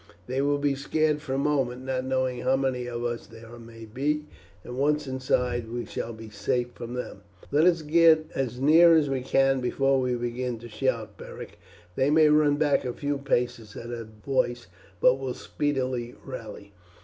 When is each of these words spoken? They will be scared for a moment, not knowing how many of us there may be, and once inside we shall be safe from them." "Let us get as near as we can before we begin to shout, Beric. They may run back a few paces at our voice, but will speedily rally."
They 0.25 0.41
will 0.41 0.57
be 0.57 0.73
scared 0.73 1.21
for 1.21 1.35
a 1.35 1.37
moment, 1.37 1.85
not 1.85 2.05
knowing 2.05 2.39
how 2.41 2.55
many 2.55 2.87
of 2.87 3.03
us 3.03 3.27
there 3.27 3.59
may 3.59 3.85
be, 3.85 4.25
and 4.63 4.75
once 4.75 5.05
inside 5.05 5.69
we 5.71 5.85
shall 5.85 6.11
be 6.11 6.31
safe 6.31 6.71
from 6.73 6.95
them." 6.95 7.21
"Let 7.51 7.65
us 7.65 7.83
get 7.83 8.25
as 8.33 8.59
near 8.59 8.95
as 8.95 9.11
we 9.11 9.21
can 9.21 9.61
before 9.61 10.01
we 10.01 10.15
begin 10.15 10.57
to 10.57 10.67
shout, 10.69 11.19
Beric. 11.19 11.59
They 11.95 12.09
may 12.09 12.29
run 12.29 12.55
back 12.55 12.83
a 12.83 12.93
few 12.93 13.19
paces 13.19 13.75
at 13.75 13.93
our 13.93 14.07
voice, 14.25 14.65
but 14.99 15.19
will 15.19 15.35
speedily 15.35 16.15
rally." 16.25 16.73